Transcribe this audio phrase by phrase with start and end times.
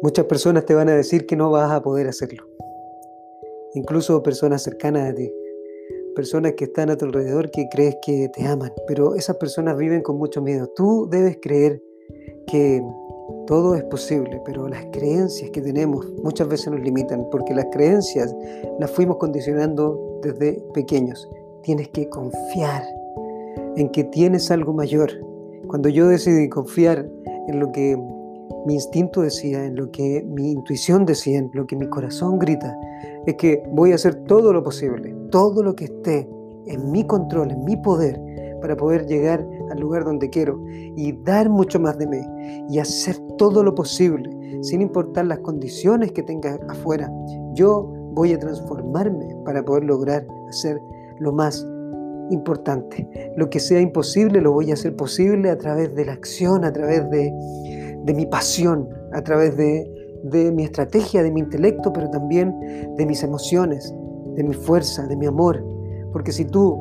[0.00, 2.46] Muchas personas te van a decir que no vas a poder hacerlo.
[3.74, 5.32] Incluso personas cercanas a ti.
[6.14, 8.72] Personas que están a tu alrededor que crees que te aman.
[8.86, 10.68] Pero esas personas viven con mucho miedo.
[10.76, 11.82] Tú debes creer
[12.46, 12.80] que
[13.48, 18.34] todo es posible, pero las creencias que tenemos muchas veces nos limitan, porque las creencias
[18.78, 21.28] las fuimos condicionando desde pequeños.
[21.62, 22.84] Tienes que confiar
[23.76, 25.10] en que tienes algo mayor.
[25.66, 27.08] Cuando yo decidí confiar
[27.48, 27.96] en lo que
[28.66, 32.76] mi instinto decía, en lo que mi intuición decía, en lo que mi corazón grita,
[33.26, 36.28] es que voy a hacer todo lo posible, todo lo que esté
[36.66, 38.20] en mi control, en mi poder,
[38.60, 42.20] para poder llegar al lugar donde quiero y dar mucho más de mí
[42.68, 44.30] y hacer todo lo posible,
[44.62, 47.10] sin importar las condiciones que tenga afuera.
[47.54, 50.80] Yo voy a transformarme para poder lograr hacer
[51.20, 51.64] lo más
[52.30, 53.08] importante.
[53.36, 56.72] Lo que sea imposible lo voy a hacer posible a través de la acción, a
[56.72, 57.32] través de
[58.08, 59.86] de mi pasión, a través de,
[60.22, 62.58] de mi estrategia, de mi intelecto, pero también
[62.96, 63.94] de mis emociones,
[64.34, 65.62] de mi fuerza, de mi amor.
[66.10, 66.78] Porque si tú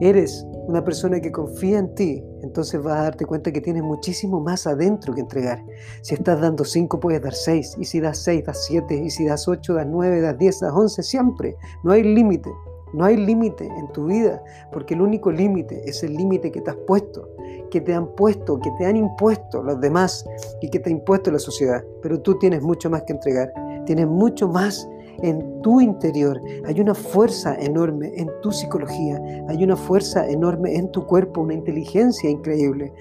[0.00, 4.40] eres una persona que confía en ti, entonces vas a darte cuenta que tienes muchísimo
[4.40, 5.62] más adentro que entregar.
[6.02, 7.76] Si estás dando 5, puedes dar 6.
[7.78, 8.96] Y si das 6, das 7.
[8.96, 11.02] Y si das 8, das 9, das 10, das 11.
[11.04, 11.56] Siempre.
[11.84, 12.50] No hay límite.
[12.92, 14.42] No hay límite en tu vida.
[14.72, 17.35] Porque el único límite es el límite que te has puesto
[17.70, 20.24] que te han puesto, que te han impuesto los demás
[20.60, 21.82] y que te ha impuesto la sociedad.
[22.02, 23.52] Pero tú tienes mucho más que entregar,
[23.86, 24.88] tienes mucho más
[25.22, 26.40] en tu interior.
[26.66, 31.54] Hay una fuerza enorme en tu psicología, hay una fuerza enorme en tu cuerpo, una
[31.54, 32.92] inteligencia increíble.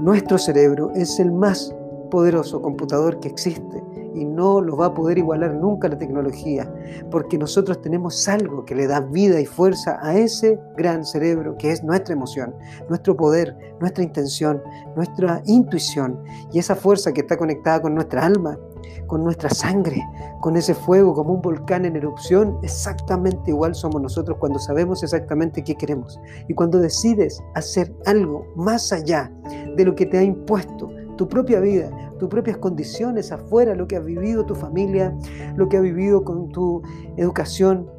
[0.00, 1.74] Nuestro cerebro es el más
[2.10, 3.82] poderoso computador que existe
[4.14, 6.72] y no lo va a poder igualar nunca la tecnología,
[7.10, 11.70] porque nosotros tenemos algo que le da vida y fuerza a ese gran cerebro que
[11.70, 12.54] es nuestra emoción,
[12.88, 14.62] nuestro poder, nuestra intención,
[14.96, 16.20] nuestra intuición
[16.52, 18.58] y esa fuerza que está conectada con nuestra alma,
[19.06, 20.02] con nuestra sangre,
[20.40, 25.62] con ese fuego como un volcán en erupción, exactamente igual somos nosotros cuando sabemos exactamente
[25.62, 26.18] qué queremos
[26.48, 29.30] y cuando decides hacer algo más allá
[29.76, 30.88] de lo que te ha impuesto
[31.20, 35.16] tu propia vida, tus propias condiciones afuera, lo que ha vivido tu familia,
[35.56, 36.82] lo que ha vivido con tu
[37.16, 37.90] educación,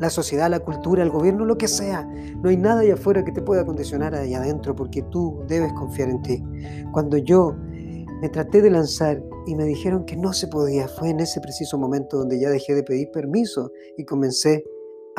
[0.00, 2.08] la sociedad, la cultura, el gobierno, lo que sea.
[2.40, 6.08] No hay nada allá afuera que te pueda condicionar ahí adentro porque tú debes confiar
[6.08, 6.42] en ti.
[6.92, 7.56] Cuando yo
[8.22, 11.78] me traté de lanzar y me dijeron que no se podía, fue en ese preciso
[11.78, 14.64] momento donde ya dejé de pedir permiso y comencé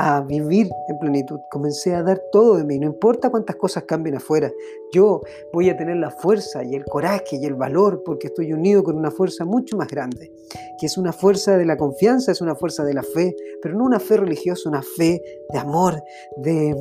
[0.01, 1.41] a vivir en plenitud.
[1.51, 4.49] Comencé a dar todo de mí, no importa cuántas cosas cambien afuera.
[4.93, 5.21] Yo
[5.51, 8.97] voy a tener la fuerza y el coraje y el valor porque estoy unido con
[8.97, 10.31] una fuerza mucho más grande,
[10.79, 13.83] que es una fuerza de la confianza, es una fuerza de la fe, pero no
[13.83, 15.21] una fe religiosa, una fe
[15.51, 16.01] de amor,
[16.38, 16.73] de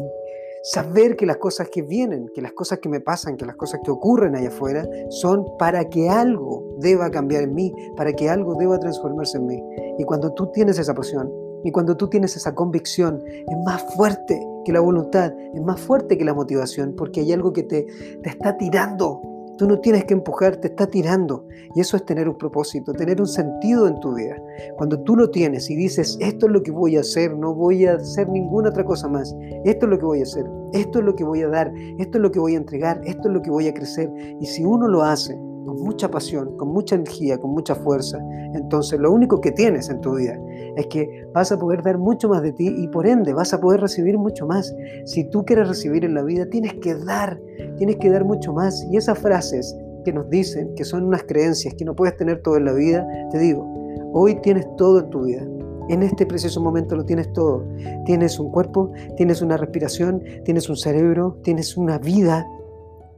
[0.63, 3.81] saber que las cosas que vienen, que las cosas que me pasan, que las cosas
[3.85, 8.55] que ocurren allá afuera son para que algo deba cambiar en mí, para que algo
[8.55, 9.61] deba transformarse en mí.
[9.99, 14.41] Y cuando tú tienes esa pasión, y cuando tú tienes esa convicción, es más fuerte
[14.65, 17.87] que la voluntad, es más fuerte que la motivación, porque hay algo que te,
[18.23, 19.21] te está tirando.
[19.57, 21.45] Tú no tienes que empujar, te está tirando.
[21.75, 24.37] Y eso es tener un propósito, tener un sentido en tu vida.
[24.77, 27.87] Cuando tú lo tienes y dices, esto es lo que voy a hacer, no voy
[27.87, 31.05] a hacer ninguna otra cosa más, esto es lo que voy a hacer, esto es
[31.05, 33.43] lo que voy a dar, esto es lo que voy a entregar, esto es lo
[33.43, 34.13] que voy a crecer.
[34.41, 38.19] Y si uno lo hace, con mucha pasión, con mucha energía, con mucha fuerza,
[38.55, 40.39] entonces lo único que tienes en tu vida
[40.79, 43.61] es que vas a poder dar mucho más de ti y por ende vas a
[43.61, 44.73] poder recibir mucho más.
[45.07, 47.41] Si tú quieres recibir en la vida, tienes que dar,
[47.77, 48.87] tienes que dar mucho más.
[48.91, 52.57] Y esas frases que nos dicen que son unas creencias que no puedes tener todo
[52.57, 53.67] en la vida, te digo,
[54.13, 55.45] hoy tienes todo en tu vida.
[55.89, 57.65] En este preciso momento lo tienes todo.
[58.07, 62.47] Tienes un cuerpo, tienes una respiración, tienes un cerebro, tienes una vida,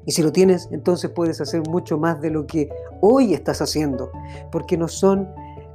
[0.06, 4.10] y si lo tienes, entonces puedes hacer mucho más de lo que hoy estás haciendo,
[4.50, 5.28] porque no son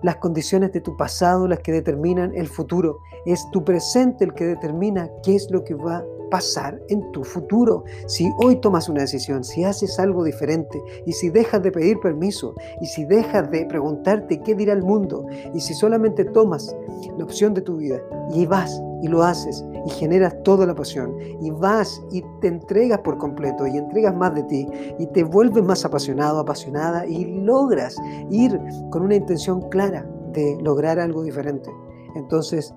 [0.06, 4.46] las condiciones de tu pasado las que determinan el futuro, es tu presente el que
[4.46, 7.84] determina qué es lo que va pasar en tu futuro.
[8.08, 12.56] Si hoy tomas una decisión, si haces algo diferente y si dejas de pedir permiso
[12.82, 16.76] y si dejas de preguntarte qué dirá el mundo y si solamente tomas
[17.18, 18.02] la opción de tu vida
[18.34, 23.00] y vas y lo haces y generas toda la pasión y vas y te entregas
[23.00, 24.68] por completo y entregas más de ti
[24.98, 27.96] y te vuelves más apasionado, apasionada y logras
[28.32, 28.60] ir
[28.90, 31.70] con una intención clara de lograr algo diferente.
[32.16, 32.74] Entonces,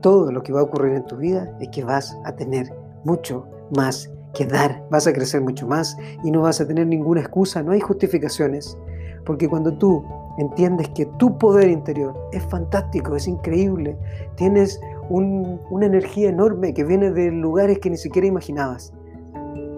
[0.00, 2.74] todo lo que va a ocurrir en tu vida es que vas a tener
[3.04, 3.46] mucho
[3.76, 5.94] más que dar, vas a crecer mucho más
[6.24, 8.78] y no vas a tener ninguna excusa, no hay justificaciones,
[9.26, 10.02] porque cuando tú
[10.38, 13.96] entiendes que tu poder interior es fantástico, es increíble,
[14.36, 14.80] tienes
[15.10, 18.92] una energía enorme que viene de lugares que ni siquiera imaginabas,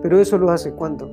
[0.03, 1.11] pero eso lo haces cuando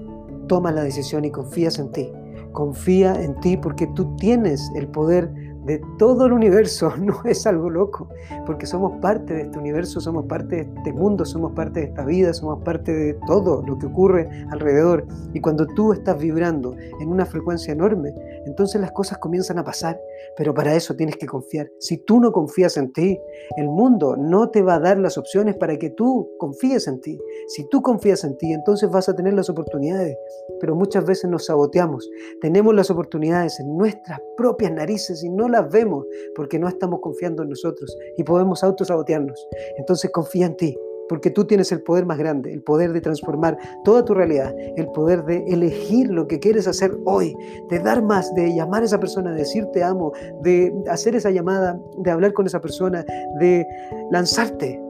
[0.48, 2.12] tomas la decisión y confías en ti,
[2.56, 5.30] Confía en ti porque tú tienes el poder
[5.66, 8.10] de todo el universo, no es algo loco,
[8.46, 12.06] porque somos parte de este universo, somos parte de este mundo, somos parte de esta
[12.06, 15.06] vida, somos parte de todo lo que ocurre alrededor.
[15.34, 18.14] Y cuando tú estás vibrando en una frecuencia enorme,
[18.46, 20.00] entonces las cosas comienzan a pasar,
[20.38, 21.70] pero para eso tienes que confiar.
[21.80, 23.20] Si tú no confías en ti,
[23.58, 27.20] el mundo no te va a dar las opciones para que tú confíes en ti.
[27.48, 30.16] Si tú confías en ti, entonces vas a tener las oportunidades,
[30.60, 32.10] pero muchas veces nos saboteamos.
[32.42, 36.06] Tenemos las oportunidades en nuestras propias narices y no las vemos
[36.36, 39.48] porque no estamos confiando en nosotros y podemos autosabotearnos.
[39.78, 43.58] Entonces confía en ti, porque tú tienes el poder más grande, el poder de transformar
[43.84, 47.36] toda tu realidad, el poder de elegir lo que quieres hacer hoy,
[47.70, 50.12] de dar más, de llamar a esa persona, de decir te amo,
[50.42, 53.06] de hacer esa llamada, de hablar con esa persona,
[53.40, 53.66] de
[54.12, 54.82] lanzarte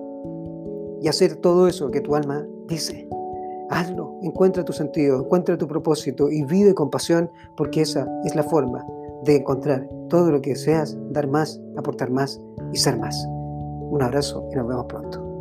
[1.02, 3.08] y hacer todo eso que tu alma dice.
[3.70, 8.44] Hazlo, encuentra tu sentido, encuentra tu propósito y vive con pasión porque esa es la
[8.44, 8.86] forma
[9.26, 12.40] de encontrar todo lo que deseas, dar más, aportar más
[12.72, 13.26] y ser más.
[13.28, 15.35] Un abrazo y nos vemos pronto.